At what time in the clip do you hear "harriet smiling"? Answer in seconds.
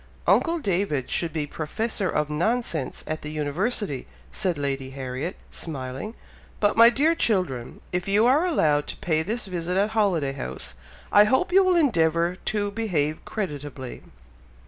4.89-6.15